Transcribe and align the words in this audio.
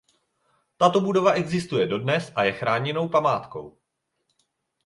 Tato 0.77 1.01
budova 1.01 1.33
existuje 1.33 1.87
dodnes 1.87 2.31
a 2.35 2.43
je 2.43 2.51
chráněnou 2.53 3.09
památkou. 3.09 3.77